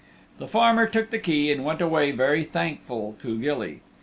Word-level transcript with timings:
The 0.39 0.47
farmer 0.47 0.87
took 0.87 1.11
the 1.11 1.19
key 1.19 1.51
and 1.51 1.63
went 1.63 1.79
away 1.79 2.09
very 2.09 2.43
thankful 2.43 3.15
to 3.19 3.37
Gilly. 3.39 3.81